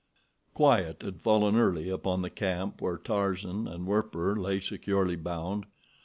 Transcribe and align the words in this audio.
Quiet 0.55 1.03
had 1.03 1.21
fallen 1.21 1.55
early 1.55 1.87
upon 1.87 2.23
the 2.23 2.31
camp 2.31 2.81
where 2.81 2.97
Tarzan 2.97 3.67
and 3.67 3.85
Werper 3.85 4.35
lay 4.35 4.59
securely 4.59 5.15
bound. 5.15 5.67